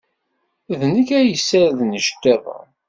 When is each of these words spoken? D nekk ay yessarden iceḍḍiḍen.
D 0.79 0.81
nekk 0.93 1.09
ay 1.19 1.27
yessarden 1.29 1.97
iceḍḍiḍen. 1.99 2.67